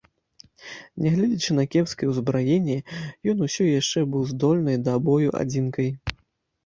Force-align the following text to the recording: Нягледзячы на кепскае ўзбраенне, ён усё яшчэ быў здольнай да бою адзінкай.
Нягледзячы 1.05 1.51
на 1.59 1.65
кепскае 1.75 2.07
ўзбраенне, 2.13 2.77
ён 3.35 3.45
усё 3.51 3.63
яшчэ 3.81 3.99
быў 4.15 4.27
здольнай 4.33 4.77
да 4.89 4.93
бою 5.09 5.29
адзінкай. 5.43 5.93